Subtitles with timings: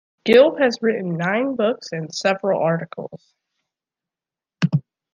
[0.25, 3.35] Gilb has written nine books and several articles.